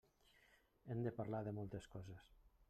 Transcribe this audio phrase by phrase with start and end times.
[0.87, 2.33] Hem de parlar de moltes coses.